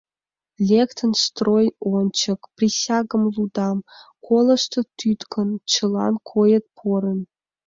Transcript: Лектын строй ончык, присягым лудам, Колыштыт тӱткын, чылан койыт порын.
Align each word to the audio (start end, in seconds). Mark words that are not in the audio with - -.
Лектын 0.69 1.11
строй 1.23 1.65
ончык, 1.95 2.41
присягым 2.55 3.23
лудам, 3.35 3.77
Колыштыт 4.25 4.87
тӱткын, 4.99 5.49
чылан 5.71 6.13
койыт 6.29 6.65
порын. 6.77 7.19